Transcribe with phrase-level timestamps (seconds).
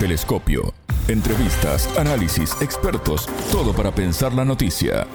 [0.00, 0.72] Telescopio.
[1.08, 5.06] Entrevistas, análisis, expertos, todo para pensar la noticia.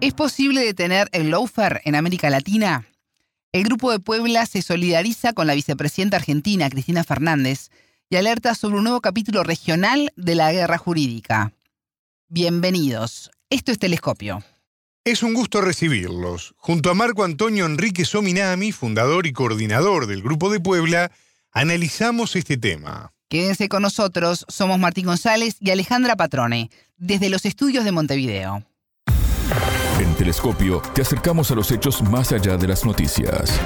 [0.00, 2.86] ¿Es posible detener el lawfare en América Latina?
[3.50, 7.70] El Grupo de Puebla se solidariza con la vicepresidenta argentina, Cristina Fernández,
[8.08, 11.52] y alerta sobre un nuevo capítulo regional de la guerra jurídica.
[12.28, 13.32] Bienvenidos.
[13.50, 14.40] Esto es Telescopio.
[15.04, 16.54] Es un gusto recibirlos.
[16.58, 21.10] Junto a Marco Antonio Enrique Sominami, fundador y coordinador del Grupo de Puebla,
[21.54, 23.12] analizamos este tema.
[23.28, 28.64] Quédense con nosotros, somos Martín González y Alejandra Patrone, desde los estudios de Montevideo.
[29.98, 33.58] En Telescopio te acercamos a los hechos más allá de las noticias.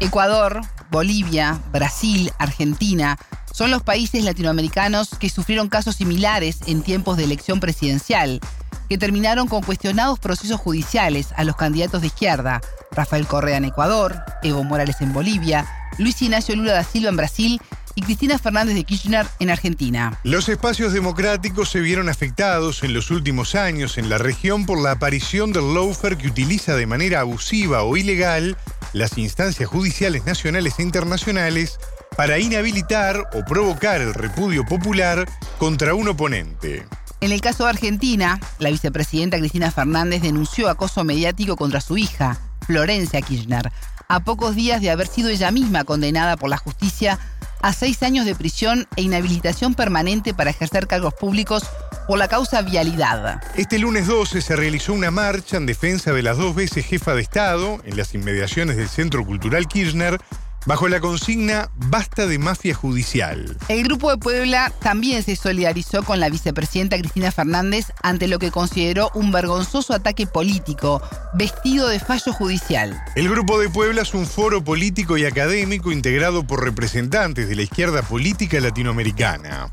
[0.00, 0.60] Ecuador,
[0.90, 3.18] Bolivia, Brasil, Argentina
[3.52, 8.40] son los países latinoamericanos que sufrieron casos similares en tiempos de elección presidencial,
[8.88, 12.60] que terminaron con cuestionados procesos judiciales a los candidatos de izquierda,
[12.92, 15.66] Rafael Correa en Ecuador, Evo Morales en Bolivia,
[15.98, 17.60] Luis Ignacio Lula da Silva en Brasil
[17.96, 20.20] y Cristina Fernández de Kirchner en Argentina.
[20.22, 24.92] Los espacios democráticos se vieron afectados en los últimos años en la región por la
[24.92, 28.56] aparición del lawfare que utiliza de manera abusiva o ilegal
[28.92, 31.78] las instancias judiciales nacionales e internacionales
[32.16, 36.86] para inhabilitar o provocar el repudio popular contra un oponente.
[37.22, 42.38] En el caso de Argentina, la vicepresidenta Cristina Fernández denunció acoso mediático contra su hija,
[42.66, 43.72] Florencia Kirchner,
[44.08, 47.18] a pocos días de haber sido ella misma condenada por la justicia
[47.62, 51.64] a seis años de prisión e inhabilitación permanente para ejercer cargos públicos
[52.06, 53.42] por la causa vialidad.
[53.56, 57.22] Este lunes 12 se realizó una marcha en defensa de las dos veces jefa de
[57.22, 60.20] Estado en las inmediaciones del Centro Cultural Kirchner
[60.66, 63.56] bajo la consigna Basta de mafia judicial.
[63.68, 68.50] El Grupo de Puebla también se solidarizó con la vicepresidenta Cristina Fernández ante lo que
[68.50, 71.00] consideró un vergonzoso ataque político
[71.34, 73.00] vestido de fallo judicial.
[73.14, 77.62] El Grupo de Puebla es un foro político y académico integrado por representantes de la
[77.62, 79.72] izquierda política latinoamericana.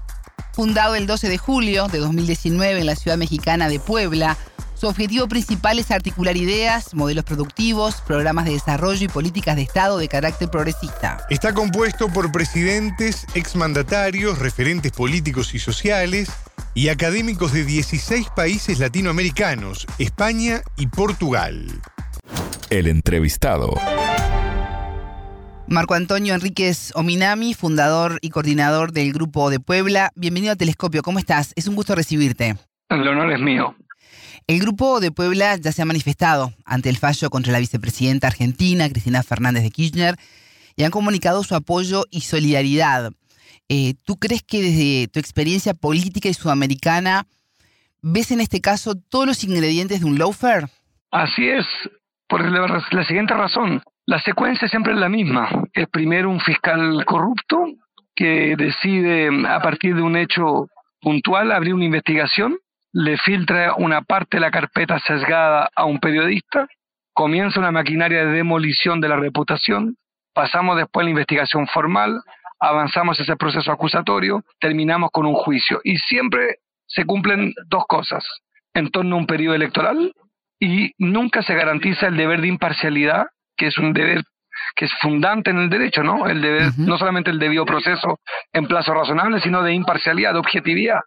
[0.53, 4.37] Fundado el 12 de julio de 2019 en la ciudad mexicana de Puebla,
[4.75, 9.97] su objetivo principal es articular ideas, modelos productivos, programas de desarrollo y políticas de Estado
[9.97, 11.25] de carácter progresista.
[11.31, 16.29] Está compuesto por presidentes, exmandatarios, referentes políticos y sociales
[16.75, 21.81] y académicos de 16 países latinoamericanos, España y Portugal.
[22.69, 23.73] El entrevistado.
[25.73, 30.11] Marco Antonio Enríquez Ominami, fundador y coordinador del Grupo de Puebla.
[30.13, 31.51] Bienvenido a Telescopio, ¿cómo estás?
[31.55, 32.55] Es un gusto recibirte.
[32.89, 33.75] El honor es mío.
[34.45, 38.87] El Grupo de Puebla ya se ha manifestado ante el fallo contra la vicepresidenta argentina,
[38.87, 40.15] Cristina Fernández de Kirchner,
[40.75, 43.11] y han comunicado su apoyo y solidaridad.
[43.67, 47.25] Eh, ¿Tú crees que desde tu experiencia política y sudamericana
[48.03, 50.67] ves en este caso todos los ingredientes de un lawfare?
[51.09, 51.65] Así es,
[52.29, 53.81] por la, la siguiente razón.
[54.05, 55.49] La secuencia siempre es la misma.
[55.73, 57.65] Es primero un fiscal corrupto
[58.15, 60.67] que decide a partir de un hecho
[61.01, 62.57] puntual abrir una investigación
[62.93, 66.67] le filtra una parte de la carpeta sesgada a un periodista,
[67.11, 69.97] comienza una maquinaria de demolición de la reputación,
[70.33, 72.21] pasamos después a la investigación formal,
[72.59, 75.81] avanzamos ese proceso acusatorio, terminamos con un juicio.
[75.83, 78.23] Y siempre se cumplen dos cosas
[78.75, 80.13] en torno a un periodo electoral
[80.59, 83.25] y nunca se garantiza el deber de imparcialidad,
[83.63, 84.21] que es un deber
[84.75, 86.27] que es fundante en el derecho, ¿no?
[86.27, 88.19] El deber, no solamente el debido proceso
[88.51, 90.99] en plazo razonable, sino de imparcialidad, de objetividad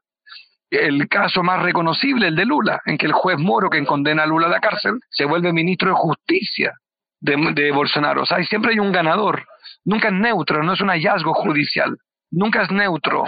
[0.71, 4.27] el caso más reconocible, el de Lula, en que el juez Moro, que condena a
[4.27, 6.73] Lula a la cárcel, se vuelve ministro de Justicia
[7.21, 8.23] de, Bolsonaro.
[8.23, 9.47] O sea, siempre hay un ganador.
[9.85, 11.97] Nunca es neutro, no es un hallazgo judicial.
[12.31, 13.25] Nunca es neutro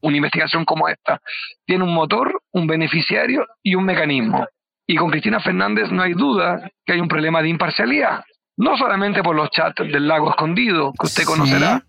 [0.00, 1.20] una investigación como esta.
[1.64, 4.46] Tiene un motor, un beneficiario y un mecanismo.
[4.86, 8.24] Y con Cristina Fernández no hay duda que hay un problema de imparcialidad.
[8.58, 11.82] No solamente por los chats del lago escondido, que usted conocerá,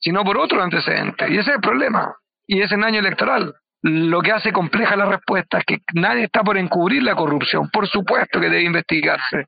[0.00, 1.26] sino por otro antecedente.
[1.30, 2.14] Y ese es el problema.
[2.46, 6.42] Y es en año electoral lo que hace compleja la respuesta es que nadie está
[6.42, 7.70] por encubrir la corrupción.
[7.70, 9.46] Por supuesto que debe investigarse,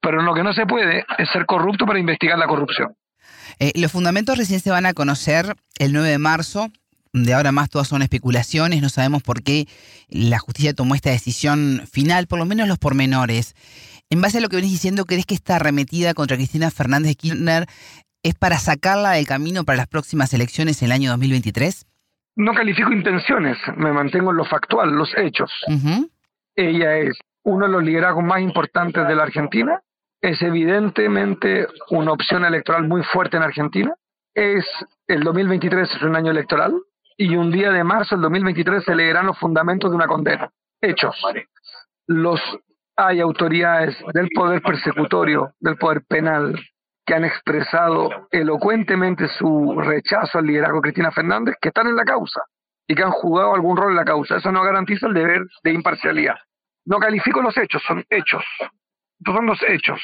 [0.00, 2.94] pero lo que no se puede es ser corrupto para investigar la corrupción.
[3.58, 6.70] Eh, los fundamentos recién se van a conocer el 9 de marzo.
[7.12, 9.66] De ahora más todas son especulaciones, no sabemos por qué
[10.08, 13.54] la justicia tomó esta decisión final, por lo menos los pormenores.
[14.12, 17.14] En base a lo que venís diciendo, ¿crees que esta arremetida contra Cristina Fernández de
[17.14, 17.66] Kirchner
[18.22, 21.86] es para sacarla del camino para las próximas elecciones en el año 2023?
[22.36, 25.50] no califico intenciones, me mantengo en lo factual, los hechos.
[26.54, 29.80] Ella es uno de los liderazgos más importantes de la Argentina,
[30.20, 33.94] es evidentemente una opción electoral muy fuerte en Argentina,
[34.34, 34.66] es
[35.08, 36.74] el 2023 es un año electoral
[37.16, 40.50] y un día de marzo del 2023 se leerán los fundamentos de una condena.
[40.82, 41.16] Hechos.
[42.06, 42.40] Los
[42.96, 46.58] hay autoridades del poder persecutorio, del poder penal,
[47.04, 52.04] que han expresado elocuentemente su rechazo al liderazgo de Cristina Fernández, que están en la
[52.04, 52.42] causa
[52.86, 54.36] y que han jugado algún rol en la causa.
[54.36, 56.36] Eso no garantiza el deber de imparcialidad.
[56.84, 58.44] No califico los hechos, son hechos.
[59.18, 60.00] Estos son los hechos.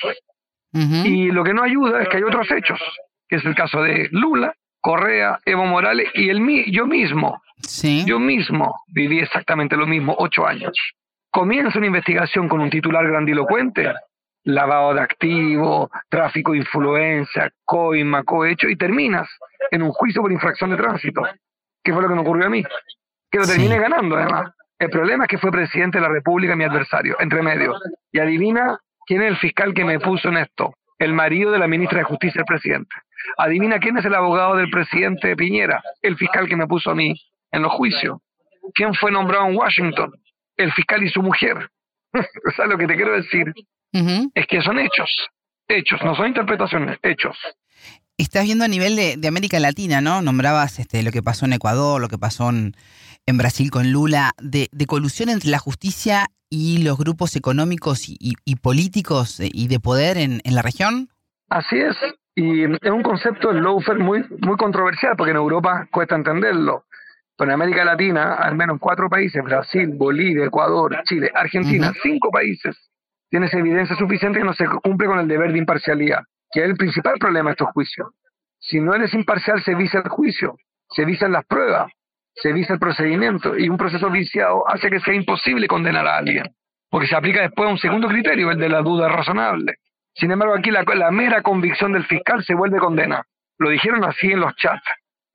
[0.73, 2.81] Y lo que no ayuda es que hay otros hechos,
[3.29, 6.41] que es el caso de Lula, Correa, Evo Morales y el
[6.71, 7.43] yo mismo.
[7.61, 8.05] Sí.
[8.07, 10.73] Yo mismo viví exactamente lo mismo, ocho años.
[11.31, 13.93] Comienza una investigación con un titular grandilocuente,
[14.45, 19.29] lavado de activos, tráfico de influencia, coima, cohecho, y terminas
[19.71, 21.23] en un juicio por infracción de tránsito.
[21.83, 22.65] ¿Qué fue lo que me ocurrió a mí?
[23.31, 24.53] Que lo terminé ganando, además.
[24.79, 27.75] El problema es que fue presidente de la República mi adversario, entre medio.
[28.13, 30.75] Y adivina quién es el fiscal que me puso en esto.
[30.99, 32.95] El marido de la ministra de Justicia, el presidente.
[33.37, 37.15] Adivina quién es el abogado del presidente Piñera, el fiscal que me puso a mí
[37.51, 38.19] en los juicios.
[38.75, 40.13] ¿Quién fue nombrado en Washington?
[40.59, 41.71] El fiscal y su mujer.
[42.57, 43.55] ¿Sabes lo que te quiero decir?
[44.35, 45.11] Es que son hechos.
[45.67, 47.37] Hechos, no son interpretaciones, hechos.
[48.17, 50.23] Estás viendo a nivel de, América Latina, ¿no?
[50.23, 52.75] Nombrabas este, lo que pasó en Ecuador, lo que pasó en,
[53.27, 59.69] Brasil con Lula, de, colusión entre la justicia y los grupos económicos y, políticos y
[59.69, 61.11] de poder en, la región.
[61.49, 61.97] Así es,
[62.35, 66.87] y es un concepto del lawfare muy, muy controversial porque en Europa cuesta entenderlo.
[67.39, 72.77] Pero en América Latina, al menos cuatro países, Brasil, Bolivia, Ecuador, Chile, Argentina, cinco países,
[73.31, 76.77] tienes evidencia suficiente que no se cumple con el deber de imparcialidad que es el
[76.77, 78.09] principal problema de estos juicios.
[78.59, 80.57] Si no eres imparcial, se visa el juicio,
[80.89, 81.93] se visan las pruebas,
[82.35, 86.45] se visa el procedimiento, y un proceso viciado hace que sea imposible condenar a alguien,
[86.91, 89.77] porque se aplica después un segundo criterio, el de la duda razonable.
[90.15, 93.25] Sin embargo, aquí la, la mera convicción del fiscal se vuelve condena.
[93.59, 94.83] Lo dijeron así en los chats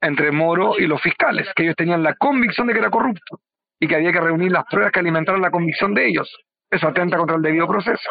[0.04, 3.40] entre Moro y los fiscales, que ellos tenían la convicción de que era corrupto
[3.80, 6.30] y que había que reunir las pruebas que alimentaran la convicción de ellos.
[6.70, 8.10] Eso atenta contra el debido proceso.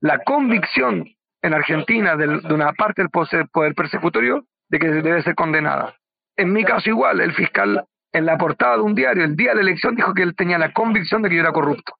[0.00, 1.04] La convicción
[1.42, 5.94] en Argentina de, una parte del poder persecutorio de que debe ser condenada.
[6.36, 9.56] En mi caso igual, el fiscal en la portada de un diario, el día de
[9.56, 11.94] la elección, dijo que él tenía la convicción de que yo era corrupto.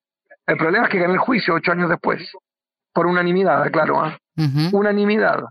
[0.47, 2.31] El problema es que gané el juicio ocho años después,
[2.95, 4.19] por unanimidad, claro, ¿ah?
[4.73, 5.45] unanimidad.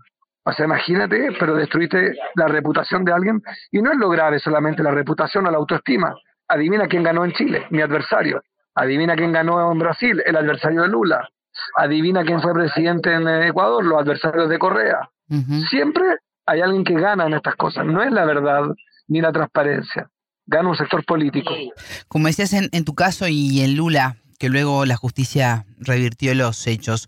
[0.48, 3.42] O sea, imagínate, pero destruiste la reputación de alguien.
[3.70, 6.14] Y no es lo grave solamente la reputación o la autoestima.
[6.48, 8.40] Adivina quién ganó en Chile, mi adversario.
[8.74, 11.28] Adivina quién ganó en Brasil, el adversario de Lula.
[11.76, 15.10] Adivina quién fue presidente en Ecuador, los adversarios de Correa.
[15.68, 16.04] Siempre
[16.46, 17.84] hay alguien que gana en estas cosas.
[17.84, 18.62] No es la verdad
[19.06, 20.08] ni la transparencia.
[20.46, 21.52] Gana un sector político.
[22.08, 27.06] Como decías en, tu caso y en Lula, que luego la justicia revirtió los hechos,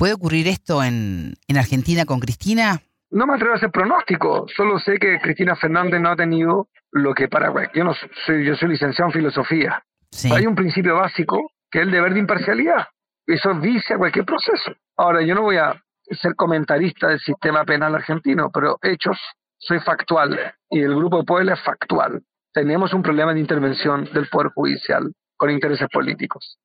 [0.00, 2.80] ¿puede ocurrir esto en, en Argentina con Cristina?
[3.10, 7.12] No me atrevo a hacer pronóstico, solo sé que Cristina Fernández no ha tenido lo
[7.12, 7.52] que para...
[7.74, 7.92] Yo, no
[8.24, 9.84] soy, yo soy licenciado en filosofía.
[10.32, 12.88] Hay un principio básico que es el deber de imparcialidad.
[13.26, 14.72] Eso vicia cualquier proceso.
[14.96, 15.78] Ahora, yo no voy a
[16.22, 19.18] ser comentarista del sistema penal argentino, pero hechos,
[19.58, 22.22] soy factual y el Grupo de Puebla es factual.
[22.54, 26.58] Tenemos un problema de intervención del Poder Judicial con intereses políticos.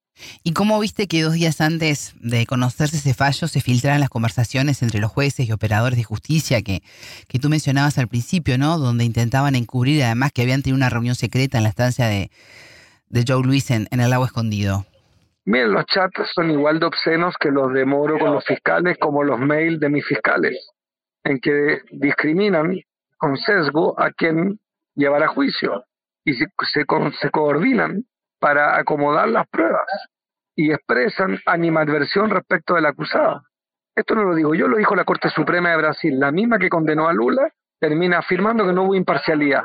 [0.44, 4.82] ¿Y cómo viste que dos días antes de conocerse ese fallo se filtraran las conversaciones
[4.82, 6.82] entre los jueces y operadores de justicia que,
[7.28, 8.78] que tú mencionabas al principio, ¿no?
[8.78, 12.32] Donde intentaban encubrir además que habían tenido una reunión secreta en la estancia de,
[13.10, 14.86] de Joe Luis en, el lago escondido.
[15.46, 19.24] Miren, los chats son igual de obscenos que los de Moro con los fiscales, como
[19.24, 20.72] los mails de mis fiscales,
[21.24, 22.76] en que discriminan
[23.18, 24.60] con sesgo a quien
[24.96, 25.84] llevará a juicio
[26.24, 28.06] y se, se, coordinan
[28.40, 29.86] para acomodar las pruebas
[30.56, 33.44] y expresan animadversión respecto del acusado.
[33.96, 36.70] Esto no lo digo yo, lo dijo la Corte Suprema de Brasil, la misma que
[36.70, 37.50] condenó a Lula,
[37.80, 39.64] termina afirmando que no hubo imparcialidad.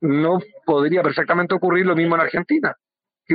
[0.00, 2.76] No podría perfectamente ocurrir lo mismo en Argentina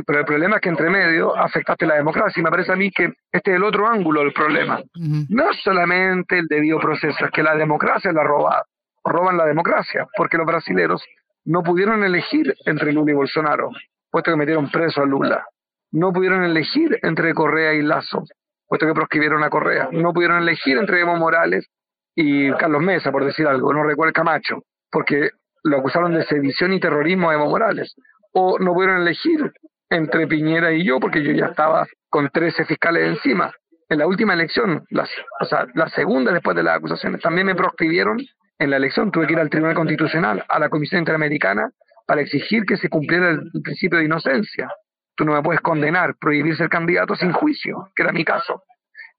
[0.02, 2.90] pero el problema es que entre medio afectaste la democracia y me parece a mí
[2.90, 4.82] que este es el otro ángulo del problema.
[5.30, 8.66] No solamente el debido proceso, es que la democracia la roba,
[9.04, 11.04] roban la democracia, porque los brasileños
[11.46, 13.70] no pudieron elegir entre Lula y Bolsonaro,
[14.14, 15.44] puesto que metieron preso a Lula.
[15.92, 18.24] No pudieron elegir entre Correa y Lazo,
[18.68, 19.90] puesto que proscribieron a Correa.
[19.92, 21.68] No pudieron elegir entre Evo Morales
[22.16, 25.32] y Carlos Mesa, por decir algo, no recuerdo Camacho, porque
[25.64, 27.96] lo acusaron de sedición y terrorismo a Evo Morales.
[28.34, 29.52] O no pudieron elegir
[29.90, 33.52] entre Piñera y yo, porque yo ya estaba con 13 fiscales encima.
[33.90, 35.08] En la última elección, la,
[35.42, 38.20] o sea, la segunda después de las acusaciones, también me proscribieron
[38.60, 39.10] en la elección.
[39.12, 41.72] Tuve que ir al Tribunal Constitucional, a la Comisión Interamericana,
[42.06, 44.70] para exigir que se cumpliera el principio de inocencia.
[45.16, 48.64] Tú no me puedes condenar, prohibir ser candidato sin juicio, que era mi caso.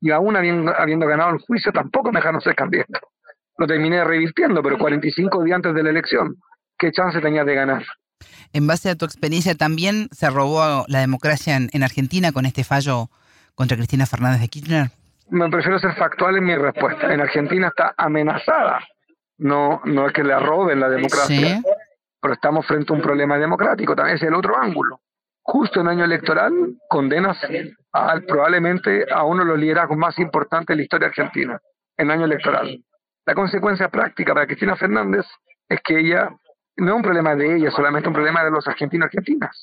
[0.00, 3.00] Y aún habiendo, habiendo ganado el juicio, tampoco me dejaron ser candidato.
[3.56, 6.36] Lo terminé revirtiendo, pero 45 días antes de la elección.
[6.76, 7.84] ¿Qué chance tenía de ganar?
[8.52, 13.08] En base a tu experiencia, ¿también se robó la democracia en, Argentina con este fallo
[13.54, 14.90] contra Cristina Fernández de Kirchner?
[15.30, 17.12] Me prefiero ser factual en mi respuesta.
[17.12, 18.80] En Argentina está amenazada.
[19.38, 21.60] No, no es que le roben la democracia,
[22.24, 23.94] pero estamos frente a un problema democrático.
[23.94, 25.00] También es el otro ángulo.
[25.42, 26.54] Justo en año electoral
[26.88, 27.36] condenas
[27.92, 31.60] a, probablemente a uno de los liderazgos más importantes de la historia argentina,
[31.98, 32.82] en año electoral.
[33.26, 35.26] La consecuencia práctica para Cristina Fernández
[35.68, 36.30] es que ella,
[36.78, 39.62] no es un problema de ella, solamente un problema de los argentinos y argentinas.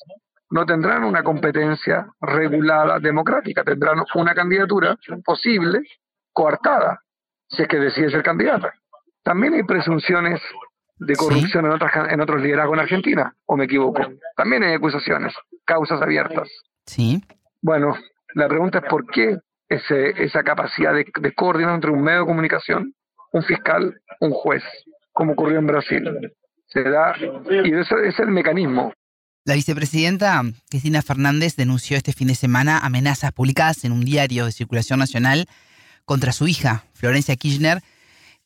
[0.50, 5.80] No tendrán una competencia regulada democrática, tendrán una candidatura posible
[6.32, 7.00] coartada,
[7.48, 8.72] si es que decide ser candidata.
[9.24, 10.40] También hay presunciones
[10.96, 14.00] de corrupción en, otras, en otros liderazgos en Argentina, o me equivoco.
[14.36, 15.34] También hay acusaciones,
[15.64, 16.48] causas abiertas.
[16.86, 17.22] Sí.
[17.60, 17.96] Bueno,
[18.34, 22.26] la pregunta es por qué ese, esa capacidad de, de coordinar entre un medio de
[22.26, 22.94] comunicación
[23.32, 24.62] un fiscal, un juez,
[25.12, 26.04] como ocurrió en Brasil.
[26.66, 28.92] Se da, y ese es el mecanismo.
[29.44, 34.52] La vicepresidenta Cristina Fernández denunció este fin de semana amenazas publicadas en un diario de
[34.52, 35.48] circulación nacional
[36.04, 37.82] contra su hija, Florencia Kirchner,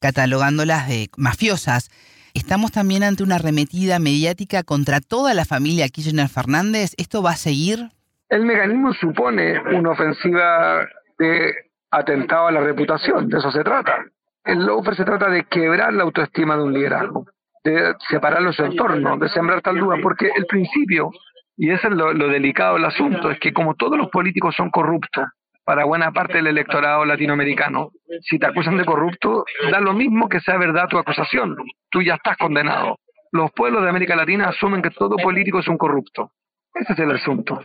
[0.01, 1.91] catalogándolas de mafiosas.
[2.37, 6.93] ¿Estamos también ante una arremetida mediática contra toda la familia Kirchner Fernández?
[6.97, 7.91] ¿Esto va a seguir?
[8.29, 10.87] El mecanismo supone una ofensiva
[11.19, 11.53] de
[11.91, 14.05] atentado a la reputación, de eso se trata
[14.47, 17.27] el lawfare se trata de quebrar la autoestima de un liderazgo,
[17.65, 21.11] de separar los entornos, de sembrar tal duda, porque el principio,
[21.57, 25.25] y ese es lo, delicado del asunto, es que como todos los políticos son corruptos,
[25.67, 27.91] para buena parte del electorado latinoamericano,
[28.23, 31.57] si te acusan de corrupto, da lo mismo que sea verdad tu acusación,
[31.91, 33.01] tú ya estás condenado.
[33.33, 36.31] Los pueblos de América Latina asumen que todo político es un corrupto.
[36.73, 37.61] Ese es el asunto.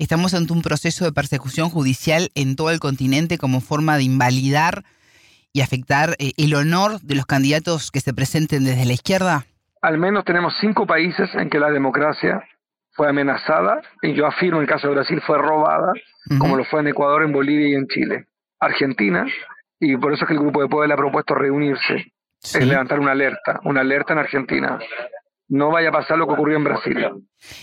[0.00, 4.82] Estamos ante un proceso de persecución judicial en todo el continente como forma de invalidar
[5.52, 9.46] y afectar eh, el honor de los candidatos que se presenten desde la izquierda?
[9.80, 12.42] Al menos tenemos cinco países en que la democracia
[12.98, 15.92] fue amenazada, y yo afirmo en el caso de Brasil fue robada,
[16.38, 18.26] como lo fue en Ecuador, en Bolivia y en Chile.
[18.58, 19.24] Argentina,
[19.78, 22.12] y por eso es que el Grupo de le ha propuesto reunirse,
[22.42, 24.80] es levantar una alerta, una alerta en Argentina.
[25.48, 27.06] No vaya a pasar lo que ocurrió en Brasil.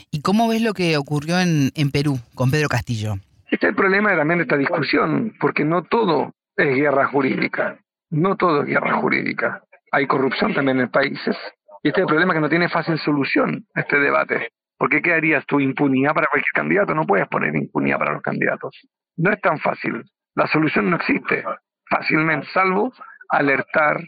[0.09, 3.15] ¿Y cómo ves lo que ocurrió en, en Perú con Pedro Castillo?
[3.51, 7.77] Este es el problema también de esta discusión, porque no todo es guerra jurídica.
[8.09, 9.61] No todo es guerra jurídica.
[9.91, 11.35] Hay corrupción también en países.
[11.83, 14.49] Y este es el problema que no tiene fácil solución este debate.
[14.77, 15.59] Porque ¿qué harías tú?
[15.59, 16.93] Impunidad para cualquier candidato.
[16.93, 18.77] No puedes poner impunidad para los candidatos.
[19.17, 20.03] No es tan fácil.
[20.35, 21.43] La solución no existe
[21.89, 22.91] fácilmente, salvo
[23.29, 24.01] alertar,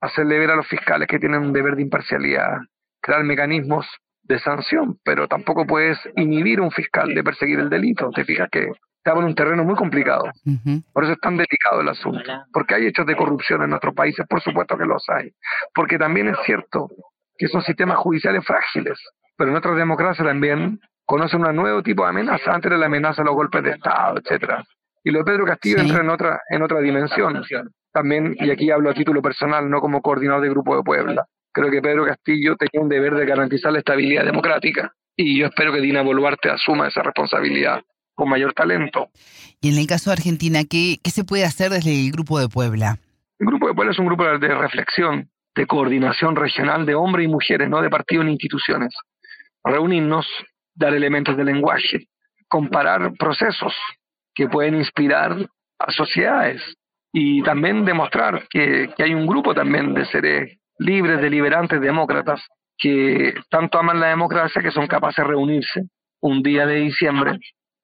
[0.00, 2.58] hacerle ver a los fiscales que tienen un deber de imparcialidad,
[3.00, 3.86] crear mecanismos
[4.22, 8.10] de sanción, pero tampoco puedes inhibir a un fiscal de perseguir el delito.
[8.10, 10.24] Te fijas que estaba en un terreno muy complicado.
[10.92, 12.30] Por eso es tan delicado el asunto.
[12.52, 15.32] Porque hay hechos de corrupción en nuestros países, por supuesto que los hay.
[15.74, 16.88] Porque también es cierto
[17.36, 18.98] que son sistemas judiciales frágiles.
[19.40, 22.52] Pero nuestra democracia también conoce un nuevo tipo de amenaza.
[22.52, 24.62] Antes de la amenaza los golpes de Estado, etcétera.
[25.02, 27.42] Y lo de Pedro Castillo entra en otra, en otra dimensión.
[27.90, 31.24] También, y aquí hablo a título personal, no como coordinador del Grupo de Puebla.
[31.52, 34.92] Creo que Pedro Castillo tenía un deber de garantizar la estabilidad democrática.
[35.16, 37.80] Y yo espero que Dina Boluarte asuma esa responsabilidad
[38.14, 39.08] con mayor talento.
[39.62, 42.50] Y en el caso de Argentina, ¿qué, ¿qué se puede hacer desde el Grupo de
[42.50, 42.98] Puebla?
[43.38, 47.28] El Grupo de Puebla es un grupo de reflexión, de coordinación regional de hombres y
[47.28, 48.92] mujeres, no de partidos ni instituciones.
[49.64, 50.26] Reunirnos,
[50.74, 52.06] dar elementos de lenguaje,
[52.48, 53.74] comparar procesos
[54.34, 55.46] que pueden inspirar
[55.78, 56.62] a sociedades
[57.12, 62.40] y también demostrar que, que hay un grupo también de seres libres, deliberantes, demócratas,
[62.78, 65.82] que tanto aman la democracia que son capaces de reunirse
[66.20, 67.38] un día de diciembre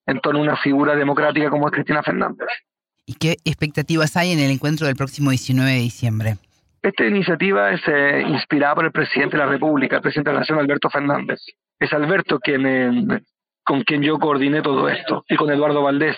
[0.06, 2.48] en torno a una figura democrática como es Cristina Fernández.
[3.04, 6.36] ¿Y qué expectativas hay en el encuentro del próximo 19 de diciembre?
[6.82, 10.40] Esta iniciativa es eh, inspirada por el presidente de la República, el presidente de la
[10.40, 11.40] Nación, Alberto Fernández.
[11.78, 13.20] Es Alberto eh,
[13.62, 16.16] con quien yo coordiné todo esto, y con Eduardo Valdés,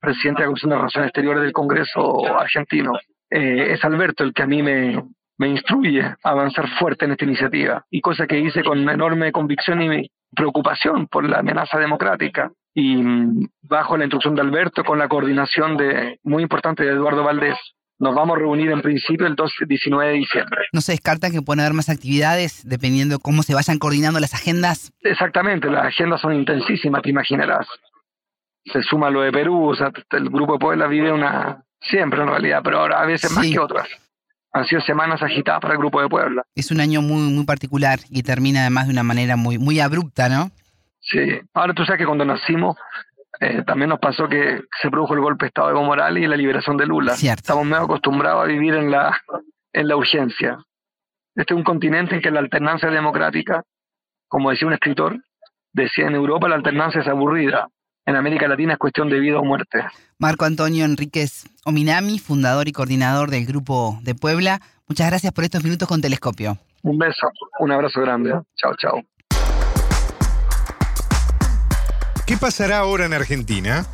[0.00, 2.92] presidente de la Comisión de Relaciones Exteriores del Congreso argentino.
[3.28, 5.02] Eh, es Alberto el que a mí me,
[5.38, 10.10] instruye a avanzar fuerte en esta iniciativa, y cosa que hice con enorme convicción y
[10.34, 15.76] preocupación por la amenaza democrática y mm, bajo la instrucción de Alberto, con la coordinación
[16.22, 17.56] muy importante de Eduardo Valdés,
[18.00, 20.60] nos vamos a reunir en principio el 12, 19 de diciembre.
[20.72, 24.90] ¿No se descarta que pueden haber más actividades dependiendo cómo se vayan coordinando las agendas?
[25.02, 27.66] Exactamente, las agendas son intensísimas, te imaginarás.
[28.64, 32.28] Se suma lo de Perú, o sea, el Grupo de Puebla vive una, siempre en
[32.28, 33.86] realidad, pero ahora a veces más que otras.
[34.52, 36.42] Han sido semanas agitadas para el Grupo de Puebla.
[36.54, 40.28] Es un año muy, muy particular y termina además de una manera muy, muy abrupta,
[40.28, 40.50] ¿no?
[41.00, 42.76] Sí, ahora tú sabes que cuando nacimos
[43.40, 46.26] eh, también nos pasó que se produjo el golpe de Estado de Evo Morales y
[46.26, 47.14] la liberación de Lula.
[47.14, 49.18] Estamos medio acostumbrados a vivir en la,
[49.72, 50.58] en la urgencia.
[51.34, 53.62] Este es un continente en que la alternancia democrática,
[54.28, 55.24] como decía un escritor,
[55.72, 57.68] decía en Europa la alternancia es aburrida.
[58.04, 59.84] en América Latina es cuestión de vida o muerte.
[60.18, 65.64] Marco Antonio Enríquez Ominami, fundador y coordinador del Grupo de Puebla, muchas gracias por estos
[65.64, 66.58] minutos con Telescopio.
[66.82, 67.30] Un beso,
[67.60, 68.32] un abrazo grande.
[68.56, 69.02] Chao, chao.
[72.30, 73.84] ¿Qué pasará ahora en Argentina?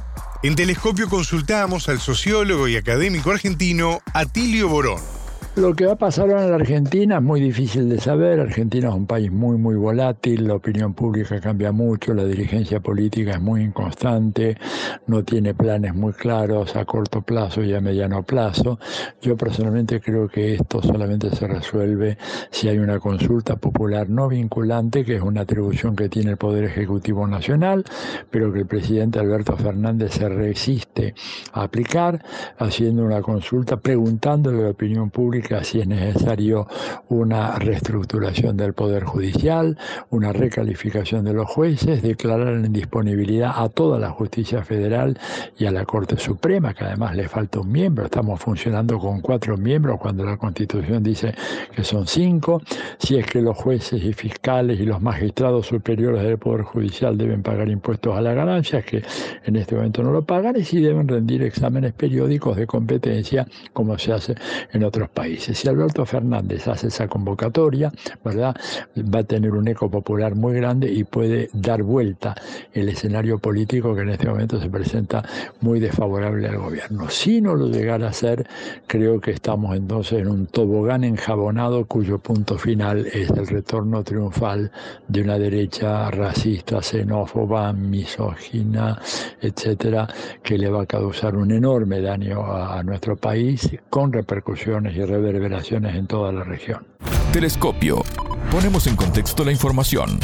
[0.43, 5.16] En Telescopio consultamos al sociólogo y académico argentino Atilio Borón.
[5.57, 8.41] Lo que va a pasar ahora en la Argentina es muy difícil de saber.
[8.41, 13.31] Argentina es un país muy, muy volátil, la opinión pública cambia mucho, la dirigencia política
[13.31, 14.59] es muy inconstante,
[15.07, 18.79] no tiene planes muy claros a corto plazo y a mediano plazo.
[19.23, 22.19] Yo personalmente creo que esto solamente se resuelve
[22.51, 26.65] si hay una consulta popular no vinculante, que es una atribución que tiene el Poder
[26.65, 27.83] Ejecutivo Nacional,
[28.31, 31.15] pero que el presidente Alberto Fernández se resiste
[31.55, 32.23] a aplicar,
[32.59, 36.67] haciendo una consulta preguntándole a la opinión pública si es necesario
[37.09, 39.79] una reestructuración del Poder Judicial,
[40.11, 45.17] una recalificación de los jueces, declarar en disponibilidad a toda la justicia federal
[45.57, 49.57] y a la Corte Suprema, que además le falta un miembro, estamos funcionando con cuatro
[49.57, 51.33] miembros cuando la Constitución dice
[51.75, 52.61] que son cinco,
[52.99, 57.43] si es que los jueces y fiscales y los magistrados superiores del Poder Judicial deben
[57.43, 59.03] pagar impuestos a las ganancias, que
[59.45, 63.97] en este momento no lo pagan, y si deben rendir exámenes periódicos de competencia, como
[63.97, 64.35] se hace
[64.73, 65.36] en otros países.
[65.39, 67.93] Si Alberto Fernández hace esa convocatoria,
[68.25, 68.57] ¿verdad?
[68.97, 72.35] Va a tener un eco popular muy grande y puede dar vuelta
[72.73, 75.23] el escenario político que en este momento se presenta
[75.61, 77.11] muy desfavorable al gobierno.
[77.11, 78.47] Si no lo llegara a hacer,
[78.87, 84.71] creo que estamos entonces en un tobogán enjabonado cuyo punto final es el retorno triunfal
[85.09, 89.01] de una derecha racista, xenófoba, misógina,
[89.41, 90.09] etcétera,
[90.43, 95.26] que le va a causar un enorme daño a nuestro país con repercusiones y repercusiones
[95.33, 96.87] reverberaciones en toda la región.
[97.33, 98.03] Telescopio.
[98.51, 100.21] Ponemos en contexto la información.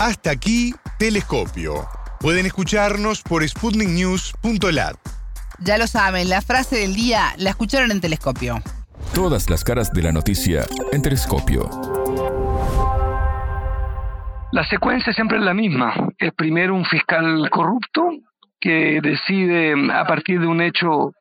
[0.00, 1.86] Hasta aquí, Telescopio.
[2.18, 4.96] Pueden escucharnos por sputniknews.lat.
[5.60, 8.60] Ya lo saben, la frase del día la escucharon en Telescopio.
[9.14, 11.68] Todas las caras de la noticia en Telescopio.
[14.52, 15.94] La secuencia siempre es la misma.
[16.18, 18.10] Es primero un fiscal corrupto,
[18.62, 21.12] que decide a partir de un hecho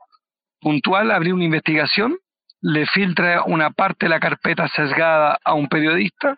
[0.62, 2.16] puntual abrir una investigación,
[2.62, 6.38] le filtra una parte de la carpeta sesgada a un periodista,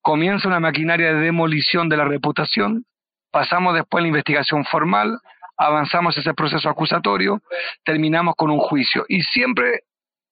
[0.00, 2.86] comienza una maquinaria de demolición de la reputación,
[3.30, 5.18] pasamos después a la investigación formal,
[5.58, 7.42] avanzamos ese proceso acusatorio,
[7.84, 9.04] terminamos con un juicio.
[9.08, 9.80] Y siempre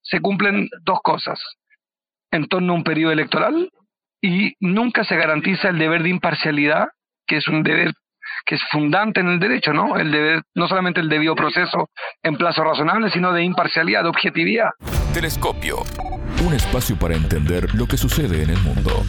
[0.00, 1.38] se cumplen dos cosas
[2.30, 3.70] en torno a un periodo electoral
[4.22, 6.88] y nunca se garantiza el deber de imparcialidad,
[7.26, 7.92] que es un deber
[8.48, 9.96] que es fundante en el derecho, ¿no?
[9.98, 11.90] El deber, no solamente el debido proceso
[12.22, 14.70] en plazo razonable, sino de imparcialidad, de objetividad.
[15.12, 15.82] Telescopio.
[16.46, 19.04] Un espacio para entender lo que sucede en el mundo.